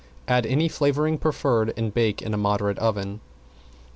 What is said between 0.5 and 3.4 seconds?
flavoring preferred and bake in a moderate oven.